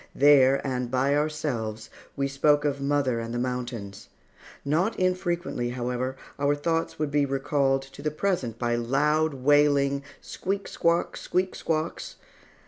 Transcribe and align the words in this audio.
There, 0.15 0.65
and 0.65 0.89
by 0.89 1.13
ourselves, 1.15 1.91
we 2.15 2.27
spoke 2.27 2.65
of 2.65 2.81
mother 2.81 3.19
and 3.19 3.31
the 3.31 3.37
mountains. 3.37 4.09
Not 4.65 4.95
infrequently, 4.99 5.69
however, 5.69 6.17
our 6.39 6.55
thoughts 6.55 6.97
would 6.97 7.11
be 7.11 7.23
recalled 7.23 7.83
to 7.83 8.01
the 8.01 8.09
present 8.09 8.57
by 8.57 8.73
loud, 8.77 9.35
wailing 9.35 10.01
squeak 10.19 10.67
squawk, 10.67 11.15
squeak 11.17 11.53
squawks. 11.53 12.15